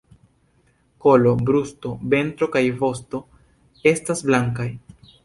Kolo, 1.05 1.33
brusto, 1.49 1.91
ventro 2.13 2.47
kaj 2.55 2.63
vosto 2.79 3.21
estas 3.93 4.25
blankaj. 4.31 4.67